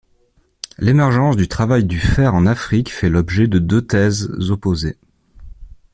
[0.79, 4.97] L'émergence du travail du fer en Afrique fait l'objet de deux thèses opposées.